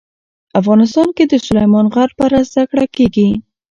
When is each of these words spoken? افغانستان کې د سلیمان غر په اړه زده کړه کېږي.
افغانستان 0.59 1.07
کې 1.15 1.23
د 1.27 1.33
سلیمان 1.45 1.85
غر 1.93 2.09
په 2.17 2.23
اړه 2.27 2.39
زده 2.49 2.63
کړه 2.69 2.85
کېږي. 2.95 3.29